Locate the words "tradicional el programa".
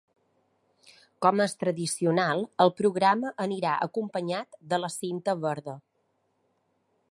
1.63-3.31